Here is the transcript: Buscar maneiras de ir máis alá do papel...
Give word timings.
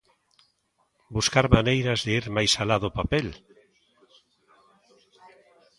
Buscar 1.15 1.45
maneiras 1.55 1.99
de 2.05 2.11
ir 2.19 2.25
máis 2.35 2.51
alá 2.61 2.77
do 2.83 2.93
papel... 2.99 3.27